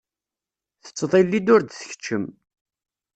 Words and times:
Tettḍilli-d 0.83 1.47
ur 1.53 1.61
d-tkeččem. 1.63 2.25